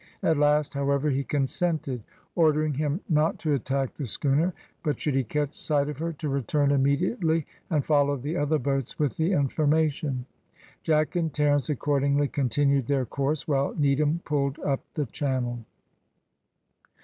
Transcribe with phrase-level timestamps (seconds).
[0.23, 2.01] At last, however, he consented,
[2.33, 6.27] ordering him not to attack the schooner, but should he catch sight of her to
[6.27, 10.25] return immediately and follow the other boats with the information.
[10.81, 15.65] Jack and Terence accordingly continued their course, while Needham pulled up the channel.